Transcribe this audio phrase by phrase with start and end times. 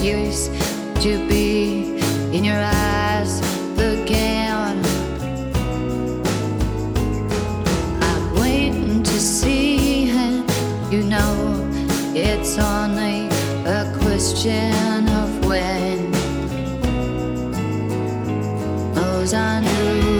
[0.00, 0.52] used
[1.02, 1.98] to be
[2.32, 3.40] in your eyes
[3.78, 4.78] again.
[8.00, 10.46] I'm waiting to see him.
[10.90, 11.34] You know,
[12.14, 13.28] it's only
[13.66, 16.12] a question of when.
[18.94, 20.11] Those I knew.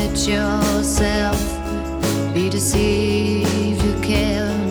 [0.00, 1.38] let yourself
[2.32, 3.82] be deceived.
[3.84, 4.69] You can